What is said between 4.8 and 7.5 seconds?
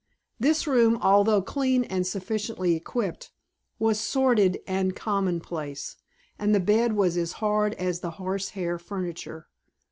commonplace, and the bed was as